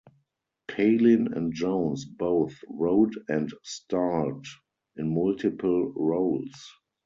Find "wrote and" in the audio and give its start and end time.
2.67-3.53